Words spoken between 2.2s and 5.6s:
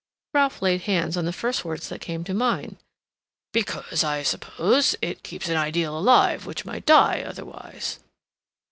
to mind. "Because, I suppose, it keeps an